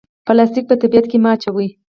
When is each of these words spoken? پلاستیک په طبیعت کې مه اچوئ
پلاستیک 0.25 0.65
په 0.67 0.75
طبیعت 0.81 1.05
کې 1.11 1.17
مه 1.23 1.29
اچوئ 1.35 1.67